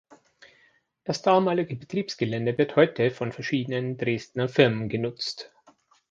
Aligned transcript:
Das 1.03 1.21
damalige 1.21 1.75
Betriebsgelände 1.75 2.57
wird 2.57 2.75
heute 2.75 3.11
von 3.11 3.31
verschiedenen 3.31 3.97
Dresdner 3.97 4.49
Firmen 4.49 4.89
genutzt. 4.89 5.53